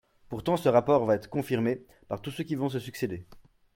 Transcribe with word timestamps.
Pourtant, 0.29 0.57
ce 0.57 0.67
rapport 0.67 1.05
va 1.05 1.13
être 1.13 1.29
confirmé 1.29 1.85
par 2.07 2.23
tous 2.23 2.31
ceux 2.31 2.43
qui 2.43 2.55
vont 2.55 2.69
se 2.69 2.79
succéder. 2.79 3.27